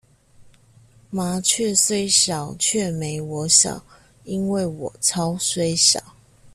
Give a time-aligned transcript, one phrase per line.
[1.11, 3.85] 麻雀雖小卻沒我小，
[4.23, 6.01] 因為我超雖小